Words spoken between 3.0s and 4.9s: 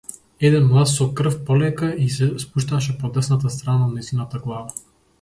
по десната страна од нејзината глава.